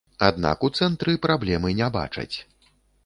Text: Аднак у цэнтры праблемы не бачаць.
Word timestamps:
Аднак 0.27 0.63
у 0.67 0.69
цэнтры 0.79 1.13
праблемы 1.25 1.75
не 1.81 1.91
бачаць. 1.99 2.31